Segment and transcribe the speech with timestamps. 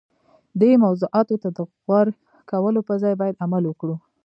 [0.61, 2.07] دې موضوعاتو ته د غور
[2.49, 3.95] کولو پر ځای باید عمل وکړو.